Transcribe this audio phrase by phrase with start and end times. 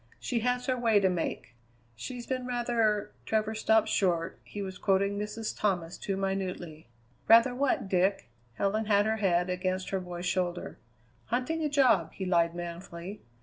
[0.19, 1.53] She has her way to make.
[1.95, 5.55] She's been rather" Travers stopped short; he was quoting Mrs.
[5.55, 6.87] Thomas too minutely.
[7.27, 10.79] "Rather what, Dick?" Helen had her head against her boy's shoulder.
[11.25, 13.21] "Hunting a job," he lied manfully.